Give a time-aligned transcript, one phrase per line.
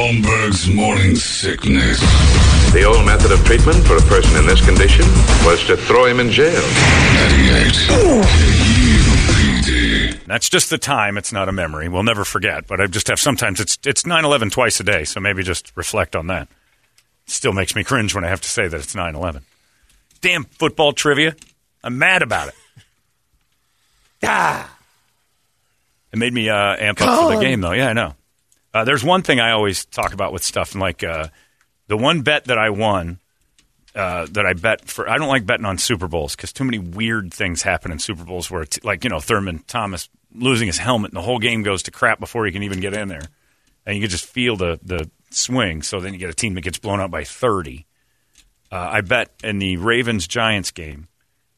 [0.00, 2.00] Holmberg's morning sickness.
[2.72, 5.04] The old method of treatment for a person in this condition
[5.44, 6.62] was to throw him in jail.
[9.62, 10.26] 98.
[10.26, 11.18] That's just the time.
[11.18, 11.90] It's not a memory.
[11.90, 12.66] We'll never forget.
[12.66, 16.16] But I just have sometimes it's it's 9/11 twice a day, so maybe just reflect
[16.16, 16.48] on that.
[17.26, 19.42] Still makes me cringe when I have to say that it's 9/11.
[20.22, 21.36] Damn football trivia.
[21.84, 22.54] I'm mad about it.
[24.22, 24.78] Ah.
[26.10, 27.72] It made me uh, amp up for the game, though.
[27.72, 28.14] Yeah, I know.
[28.72, 31.28] Uh, there's one thing I always talk about with stuff, and like uh,
[31.88, 33.18] the one bet that I won,
[33.94, 35.08] uh, that I bet for.
[35.08, 38.24] I don't like betting on Super Bowls because too many weird things happen in Super
[38.24, 41.64] Bowls where, it's, like you know, Thurman Thomas losing his helmet and the whole game
[41.64, 43.24] goes to crap before he can even get in there,
[43.84, 45.82] and you can just feel the the swing.
[45.82, 47.86] So then you get a team that gets blown out by thirty.
[48.70, 51.08] Uh, I bet in the Ravens Giants game,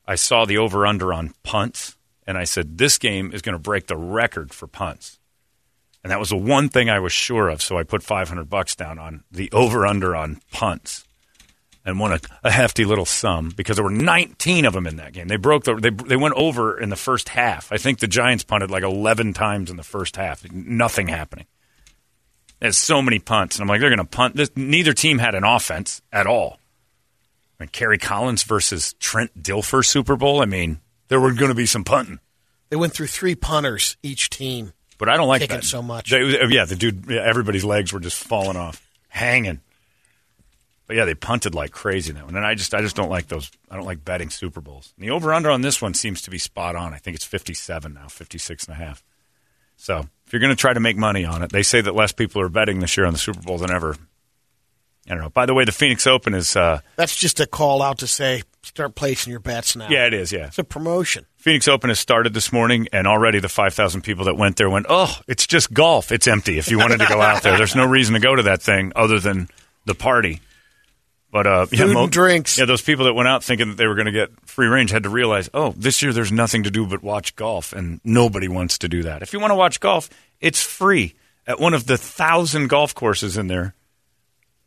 [0.07, 3.59] I saw the over under on punts, and I said this game is going to
[3.59, 5.19] break the record for punts.
[6.03, 8.75] And that was the one thing I was sure of, so I put 500 bucks
[8.75, 11.05] down on the over under on punts
[11.85, 15.13] and won a, a hefty little sum because there were 19 of them in that
[15.13, 15.29] game.
[15.29, 17.73] They broke the they they went over in the first half.
[17.73, 20.51] I think the Giants punted like 11 times in the first half.
[20.53, 21.47] Nothing happening.
[22.61, 24.37] There's so many punts, and I'm like, they're going to punt.
[24.37, 26.61] This, neither team had an offense at all.
[27.59, 30.41] I mean, Kerry Collins versus Trent Dilfer Super Bowl.
[30.41, 32.21] I mean, there were going to be some punting.
[32.69, 34.73] They went through three punters each team.
[35.03, 36.13] But I don't like Kicking that so much.
[36.13, 39.59] They- yeah, the dude, yeah, everybody's legs were just falling off, hanging.
[40.87, 43.27] But yeah, they punted like crazy that one, and I just, I just don't like
[43.27, 43.51] those.
[43.69, 44.95] I don't like betting Super Bowls.
[44.97, 46.95] And the over under on this one seems to be spot on.
[46.95, 49.03] I think it's fifty seven now, 56 and a half.
[49.77, 52.13] So if you're going to try to make money on it, they say that less
[52.13, 53.97] people are betting this year on the Super Bowl than ever.
[55.09, 55.31] I don't know.
[55.31, 58.45] By the way, the Phoenix Open is, uh, That's just a call out to say
[58.63, 59.89] start placing your bets now.
[59.91, 60.47] yeah, it is, yeah.
[60.47, 61.27] It's a promotion.
[61.37, 64.87] Phoenix Open has started this morning, and already the 5,000 people that went there went,
[64.89, 66.13] oh, it's just golf.
[66.13, 66.59] It's empty.
[66.59, 68.93] If you wanted to go out there, there's no reason to go to that thing
[68.95, 69.49] other than
[69.85, 70.41] the party.
[71.33, 72.59] But uh, yeah, Food and drinks.
[72.59, 74.91] Yeah, those people that went out thinking that they were going to get free range
[74.91, 78.49] had to realize, oh, this year there's nothing to do but watch golf, and nobody
[78.49, 79.23] wants to do that.
[79.23, 80.11] If you want to watch golf,
[80.41, 81.15] it's free
[81.47, 83.75] at one of the thousand golf courses in there.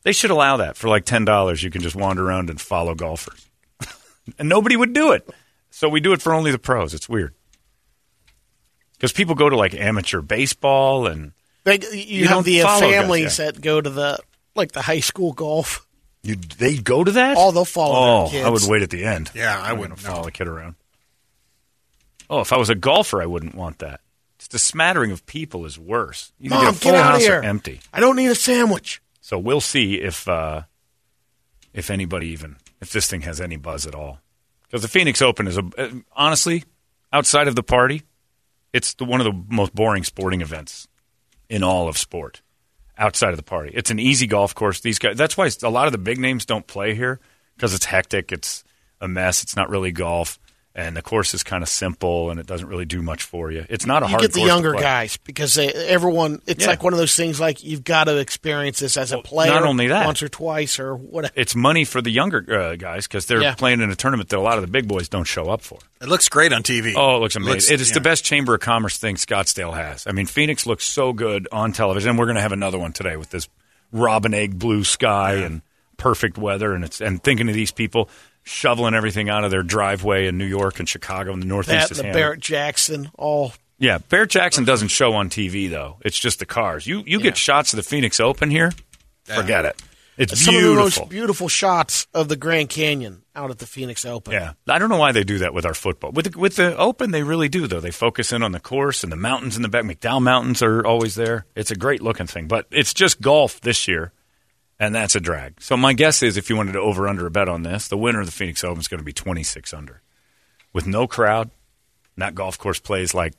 [0.01, 1.61] They should allow that for like ten dollars.
[1.63, 3.47] You can just wander around and follow golfers,
[4.39, 5.27] and nobody would do it.
[5.69, 6.93] So we do it for only the pros.
[6.93, 7.33] It's weird
[8.93, 12.65] because people go to like amateur baseball and They, you, You have don't the uh,
[12.67, 13.45] follow guys, families yeah.
[13.51, 14.19] that go to the
[14.55, 15.85] like the high school golf.
[16.23, 17.35] you they go to that.
[17.37, 19.31] Oh, they'll follow Oh, their I would wait at the end.
[19.33, 20.75] Yeah, I I'm wouldn't gonna follow a kid around.
[22.29, 23.99] Oh, if I was a golfer, I wouldn't want that.
[24.39, 26.31] Just a smattering of people is worse.
[26.39, 27.41] You Mom, get a full get out of house here.
[27.43, 27.79] empty.
[27.93, 29.01] I don't need a sandwich.
[29.21, 30.63] So we'll see if uh,
[31.75, 34.19] if anybody even if this thing has any buzz at all.
[34.63, 36.63] Because the Phoenix Open is a uh, honestly
[37.13, 38.01] outside of the party,
[38.73, 40.87] it's the, one of the most boring sporting events
[41.49, 42.41] in all of sport.
[42.97, 44.79] Outside of the party, it's an easy golf course.
[44.79, 45.17] These guys.
[45.17, 47.19] That's why a lot of the big names don't play here
[47.55, 48.31] because it's hectic.
[48.31, 48.63] It's
[49.01, 49.43] a mess.
[49.43, 50.39] It's not really golf,
[50.77, 53.65] and the course is kind of simple and it doesn't really do much for you.
[53.69, 56.41] It's not a You hard get the course younger guys because they, everyone.
[56.45, 56.71] It's Yeah.
[56.71, 57.39] like one of those things.
[57.39, 59.51] Like you've got to experience this as a Well, player.
[59.51, 60.05] not only that.
[60.05, 61.33] once or twice or whatever.
[61.37, 63.55] It's money for the younger uh, guys because they're Yeah.
[63.55, 65.79] playing in a tournament that a lot of the big boys don't show up for.
[66.01, 66.93] It looks great on TV.
[66.95, 67.53] Oh, it looks amazing.
[67.53, 67.93] Looks- it is yeah.
[67.93, 70.05] the best Chamber of Commerce thing Scottsdale has.
[70.05, 72.09] I mean, Phoenix looks so good on television.
[72.09, 73.47] And we're going to have another one today with this
[73.93, 75.61] robin egg blue sky and
[75.97, 76.73] perfect weather.
[76.73, 78.09] And it's and thinking of these people
[78.45, 81.91] shoveling everything out of their driveway in New York and Chicago and the Northeast That
[81.91, 82.21] is the handled.
[82.21, 85.97] Barrett Jackson all Yeah, Barrett Jackson doesn't show on TV though.
[86.01, 86.87] It's just the cars.
[86.87, 88.71] You you get shots of the Phoenix Open here.
[89.25, 89.81] Forget it.
[90.17, 90.71] It's some beautiful.
[90.85, 94.31] of the most beautiful shots of the Grand Canyon out at the Phoenix Open.
[94.31, 96.11] Yeah, I don't know why they do that with our football.
[96.11, 97.81] With the, with the Open, they really do though.
[97.81, 99.83] They focus in on the course and the mountains in the back.
[99.83, 101.45] McDowell Mountains are always there.
[101.55, 104.13] It's a great looking thing, but it's just golf this year,
[104.79, 105.61] and that's a drag.
[105.61, 107.97] So my guess is, if you wanted to over under a bet on this, the
[107.97, 110.01] winner of the Phoenix Open is going to be twenty six under,
[110.73, 111.49] with no crowd.
[112.15, 113.33] And that golf course plays like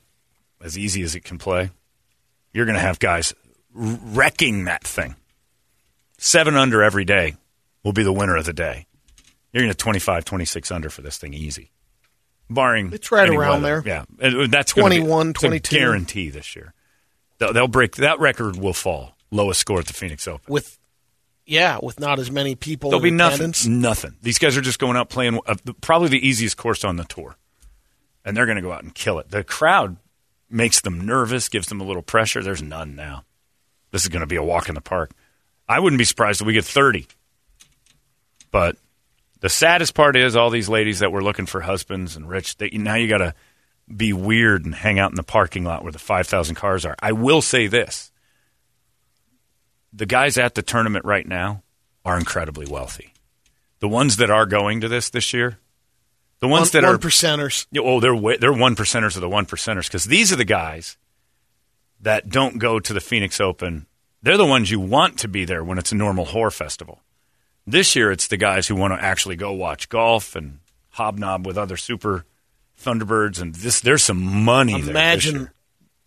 [0.63, 1.71] as easy as it can play.
[2.53, 3.33] You're going to have guys
[3.73, 5.15] wrecking that thing.
[6.17, 7.35] Seven under every day
[7.83, 8.87] will be the winner of the day.
[9.53, 11.71] You're going to 25, 26 under for this thing easy.
[12.49, 13.81] Barring It's right any around weather.
[13.81, 13.93] there.
[13.93, 14.05] Yeah.
[14.19, 15.75] And uh, that's gonna be- 21, it's a 22.
[15.75, 16.73] guarantee this year.
[17.39, 19.15] They'll, they'll break that record will fall.
[19.31, 20.51] Lowest score at the Phoenix Open.
[20.51, 20.77] with
[21.47, 22.89] yeah, with not as many people.
[22.91, 23.35] There'll in be nothing.
[23.35, 23.65] attendance.
[23.65, 24.15] Nothing.
[24.21, 27.37] These guys are just going out playing uh, probably the easiest course on the tour,
[28.23, 29.29] and they're going to go out and kill it.
[29.29, 29.97] The crowd
[30.49, 32.43] makes them nervous, gives them a little pressure.
[32.43, 33.23] There's none now.
[33.91, 35.11] This is going to be a walk in the park.
[35.67, 37.07] I wouldn't be surprised if we get 30.
[38.51, 38.77] But
[39.39, 42.57] the saddest part is all these ladies that were looking for husbands and rich.
[42.57, 43.33] They, now you got to
[43.93, 46.95] be weird and hang out in the parking lot where the 5,000 cars are.
[46.99, 48.11] I will say this
[49.97, 51.63] the guys at the tournament right now
[52.05, 53.13] are incredibly wealthy.
[53.79, 55.59] The ones that are going to this this year,
[56.39, 57.65] the ones one, that one are percenters.
[57.77, 60.97] Oh, they're way, they're one percenters of the one percenters because these are the guys
[61.99, 63.87] that don't go to the Phoenix Open.
[64.21, 67.01] They're the ones you want to be there when it's a normal whore festival.
[67.65, 70.59] This year, it's the guys who want to actually go watch golf and
[70.91, 72.25] hobnob with other super
[72.79, 74.79] Thunderbirds, and this there's some money.
[74.79, 75.49] Imagine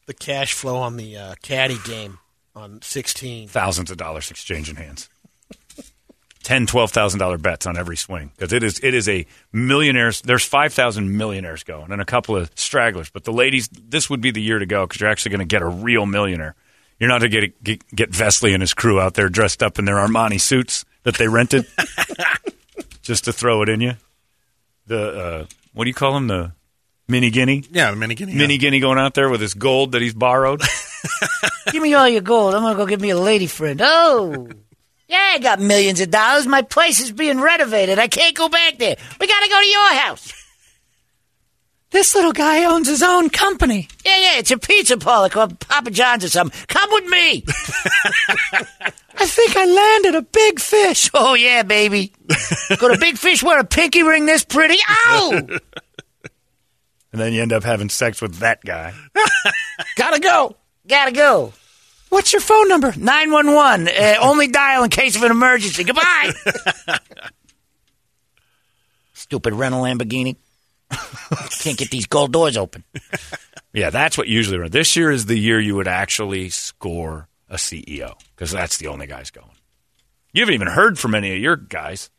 [0.06, 2.19] the cash flow on the uh, caddy game
[2.55, 3.49] on 16.
[3.49, 5.08] thousands of dollars exchanging hands.
[6.43, 10.23] Ten, twelve thousand dollar bets on every swing because it is it is a millionaires.
[10.23, 14.23] There's five thousand millionaires going and a couple of stragglers, but the ladies, this would
[14.23, 16.55] be the year to go because you're actually going to get a real millionaire.
[16.99, 19.79] You're not going to get, get get Vesley and his crew out there dressed up
[19.79, 21.67] in their Armani suits that they rented
[23.03, 23.93] just to throw it in you.
[24.87, 26.26] The uh, what do you call him?
[26.26, 26.53] The
[27.06, 27.64] mini guinea.
[27.70, 28.35] Yeah, the mini guinea.
[28.35, 30.62] Mini guinea going out there with his gold that he's borrowed.
[31.73, 32.55] Give me all your gold.
[32.55, 33.81] I'm gonna go get me a lady friend.
[33.82, 34.49] Oh.
[35.08, 36.47] Yeah, I got millions of dollars.
[36.47, 37.99] My place is being renovated.
[37.99, 38.97] I can't go back there.
[39.19, 40.32] We gotta go to your house.
[41.91, 43.88] This little guy owns his own company.
[44.05, 46.58] Yeah, yeah, it's a pizza parlor called Papa John's or something.
[46.69, 47.44] Come with me.
[49.17, 51.11] I think I landed a big fish.
[51.12, 52.12] Oh, yeah, baby.
[52.79, 54.79] Could a big fish wear a pinky ring this pretty?
[54.88, 55.32] Ow!
[57.12, 58.94] and then you end up having sex with that guy.
[59.96, 60.55] Gotta go.
[60.90, 61.52] Gotta go.
[62.08, 62.92] What's your phone number?
[62.96, 63.88] 911.
[63.88, 65.84] Uh, only dial in case of an emergency.
[65.84, 66.32] Goodbye.
[69.14, 70.34] Stupid rental Lamborghini.
[71.60, 72.82] Can't get these gold doors open.
[73.72, 74.58] Yeah, that's what usually.
[74.58, 74.72] runs.
[74.72, 79.06] This year is the year you would actually score a CEO because that's the only
[79.06, 79.46] guys going.
[80.32, 82.10] You haven't even heard from any of your guys,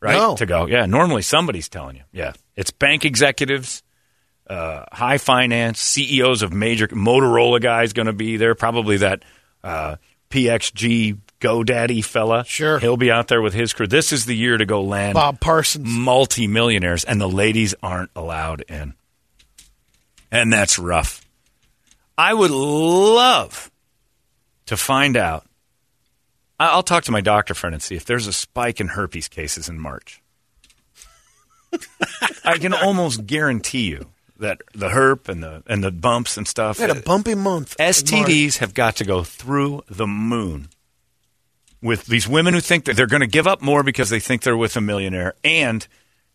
[0.00, 0.16] right?
[0.16, 0.36] No.
[0.36, 0.66] To go.
[0.66, 2.02] Yeah, normally somebody's telling you.
[2.12, 3.82] Yeah, it's bank executives,
[4.50, 8.56] uh, high finance, CEOs of major Motorola guys going to be there.
[8.56, 9.22] Probably that
[9.62, 9.96] uh,
[10.30, 12.44] PXG GoDaddy fella.
[12.44, 12.78] Sure.
[12.80, 13.86] he'll be out there with his crew.
[13.86, 15.86] This is the year to go land Bob Parsons.
[15.88, 18.94] multimillionaires, and the ladies aren't allowed in.
[20.32, 21.24] And that's rough.
[22.18, 23.70] I would love
[24.66, 25.46] to find out.
[26.58, 29.68] I'll talk to my doctor friend and see if there's a spike in herpes cases
[29.68, 30.20] in March.
[32.44, 34.08] I can almost guarantee you
[34.40, 36.78] that the herp and the and the bumps and stuff.
[36.78, 37.76] We had a bumpy month.
[37.78, 40.68] STDs have got to go through the moon
[41.82, 44.42] with these women who think that they're going to give up more because they think
[44.42, 45.86] they're with a millionaire and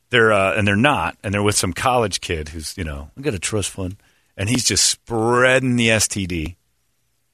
[0.09, 3.21] they're uh, and they're not and they're with some college kid who's you know I
[3.21, 3.97] got a trust fund
[4.37, 6.55] and he's just spreading the STD.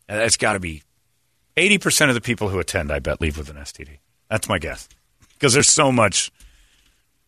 [0.08, 0.84] And that's got to be
[1.56, 2.92] eighty percent of the people who attend.
[2.92, 4.00] I bet leave with an STD.
[4.30, 4.90] That's my guess
[5.34, 6.32] because there's so much.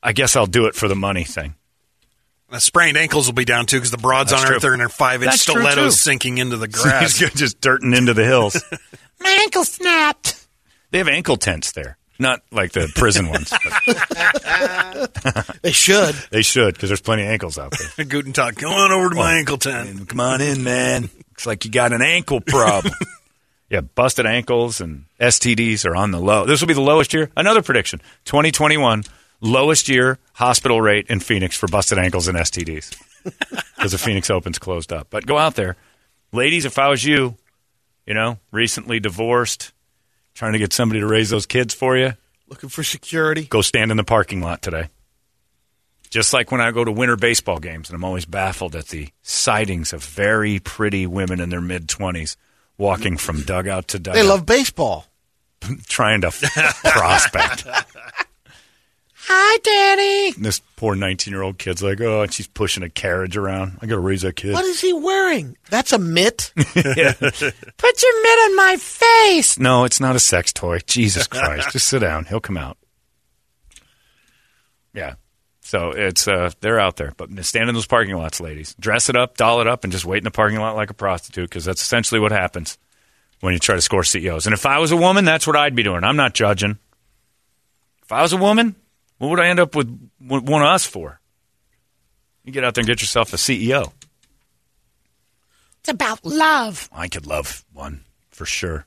[0.01, 1.55] I guess I'll do it for the money thing.
[2.49, 4.55] The sprained ankles will be down too because the broads That's on true.
[4.57, 7.17] Earth are in their five inch That's true, stilettos sinking into the He's grass.
[7.17, 8.61] just dirting into the hills.
[9.19, 10.45] My ankle snapped.
[10.91, 13.51] They have ankle tents there, not like the prison ones.
[15.61, 16.13] They should.
[16.29, 18.05] they should because there's plenty of ankles out there.
[18.05, 18.57] Guten Tag.
[18.57, 20.09] Come on over to my oh, ankle tent.
[20.09, 21.03] Come on in, man.
[21.29, 22.93] Looks like you got an ankle problem.
[23.69, 26.45] yeah, busted ankles and STDs are on the low.
[26.45, 27.31] This will be the lowest year.
[27.37, 29.03] Another prediction: 2021
[29.43, 32.97] lowest year hospital rate in Phoenix for busted ankles and STDs
[33.75, 35.07] because the Phoenix Open's closed up.
[35.11, 35.75] But go out there,
[36.31, 36.65] ladies.
[36.65, 37.35] If I was you,
[38.07, 39.71] you know, recently divorced,
[40.33, 42.13] trying to get somebody to raise those kids for you.
[42.47, 43.43] Looking for security.
[43.45, 44.87] go stand in the parking lot today.
[46.09, 49.09] Just like when I go to winter baseball games, and I'm always baffled at the
[49.23, 52.35] sightings of very pretty women in their mid 20s
[52.77, 55.07] walking from dugout to dugout, They love baseball.
[55.87, 56.31] trying to
[56.83, 57.65] prospect.
[59.25, 60.35] Hi, Daddy.
[60.35, 63.77] And this poor 19 year old kid's like, oh, and she's pushing a carriage around.
[63.81, 64.53] I got to raise that kid.
[64.53, 65.55] What is he wearing?
[65.69, 66.51] That's a mitt.
[66.55, 69.57] Put your mitt on my face.
[69.57, 70.79] No, it's not a sex toy.
[70.85, 71.71] Jesus Christ.
[71.71, 72.25] Just sit down.
[72.25, 72.77] He'll come out.
[74.93, 75.15] Yeah.
[75.61, 77.13] So it's uh they're out there.
[77.15, 78.75] But stand in those parking lots, ladies.
[78.77, 80.93] Dress it up, doll it up, and just wait in the parking lot like a
[80.93, 82.77] prostitute because that's essentially what happens
[83.39, 84.45] when you try to score CEOs.
[84.45, 86.03] And if I was a woman, that's what I'd be doing.
[86.03, 86.77] I'm not judging.
[88.03, 88.75] If I was a woman,
[89.23, 89.87] what would I end up with
[90.19, 91.21] with one of us for?
[92.43, 93.93] You get out there and get yourself a CEO.
[95.79, 96.89] It's about love.
[96.91, 98.85] I could love one for sure.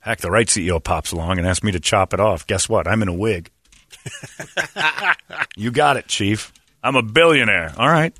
[0.00, 2.44] Heck, the right CEO pops along and asks me to chop it off.
[2.44, 2.88] Guess what?
[2.88, 3.52] I'm in a wig.
[5.56, 6.52] you got it, Chief.
[6.82, 7.72] I'm a billionaire.
[7.76, 8.12] All right.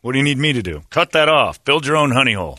[0.00, 0.80] What do you need me to do?
[0.88, 1.62] Cut that off.
[1.62, 2.58] Build your own honey hole.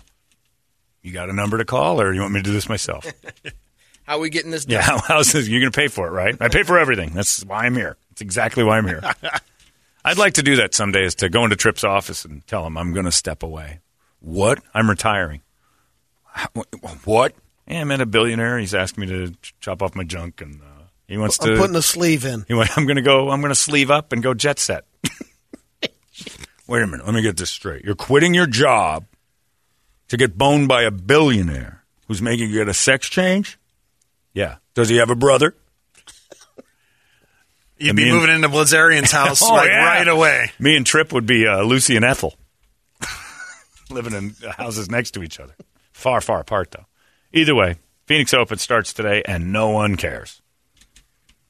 [1.01, 3.03] You got a number to call, or you want me to do this myself?
[4.05, 4.81] How are we getting this done?
[4.81, 5.47] yeah, how's this?
[5.47, 6.35] You're going to pay for it, right?
[6.39, 7.11] I pay for everything.
[7.13, 7.97] That's why I'm here.
[8.09, 9.01] That's exactly why I'm here.
[10.05, 12.77] I'd like to do that someday is to go into Tripp's office and tell him
[12.77, 13.79] I'm going to step away.
[14.19, 14.59] What?
[14.73, 15.41] I'm retiring.
[17.03, 17.33] What?
[17.67, 18.59] Yeah, I met a billionaire.
[18.59, 21.57] He's asked me to chop off my junk, and uh, he wants I'm to.
[21.57, 22.45] putting a sleeve in.
[22.47, 23.31] he went, I'm going to go.
[23.31, 24.85] I'm going to sleeve up and go jet set.
[26.67, 27.05] Wait a minute.
[27.05, 27.83] Let me get this straight.
[27.83, 29.05] You're quitting your job
[30.07, 33.59] to get boned by a billionaire who's making you get a sex change.
[34.35, 34.57] Yeah.
[34.75, 35.55] Does he have a brother?
[37.77, 39.85] You'd I be mean- moving into Bilzerian's house Oh, like yeah.
[39.85, 40.51] right away.
[40.59, 42.35] Me and Trip would be uh, Lucy and Ethel,
[43.89, 45.55] living in houses next to each other,
[45.91, 46.85] far, far apart though.
[47.33, 47.75] Either way,
[48.05, 50.41] Phoenix Open starts today, and no one cares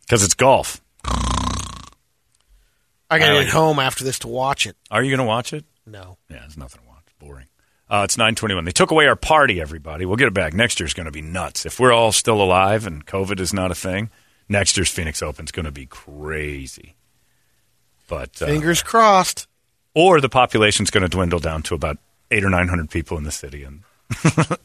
[0.01, 0.81] because it's golf.
[3.09, 3.53] I gotta I get like it.
[3.53, 4.75] home after this to watch it.
[4.89, 5.63] Are you going to watch it?
[5.85, 6.17] No.
[6.29, 7.03] Yeah, there's nothing to watch.
[7.19, 7.45] Boring.
[7.89, 8.65] Uh, it's 921.
[8.65, 10.05] They took away our party, everybody.
[10.05, 10.53] We'll get it back.
[10.53, 11.65] Next year's going to be nuts.
[11.65, 14.09] If we're all still alive and COVID is not a thing,
[14.49, 16.95] next year's Phoenix Open's going to be crazy.
[18.07, 19.47] But uh, Fingers crossed.
[19.93, 21.97] or the population's going to dwindle down to about
[22.31, 23.81] eight or nine hundred people in the city, and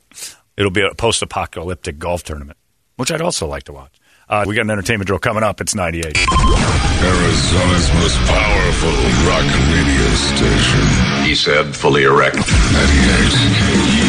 [0.57, 2.59] it'll be a post-apocalyptic golf tournament,
[2.97, 3.93] which I'd also like to watch.
[4.31, 5.61] Uh, we got an entertainment drill coming up.
[5.61, 6.05] It's 98.
[6.07, 8.95] Arizona's most powerful
[9.27, 9.43] rock
[9.75, 11.27] radio station.
[11.27, 12.37] He said, fully erect.
[12.37, 14.00] 98